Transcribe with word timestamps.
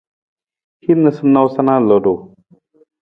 Hin 0.87 1.03
noosanoosa 1.07 1.61
na 1.69 1.75
ludu. 1.91 2.13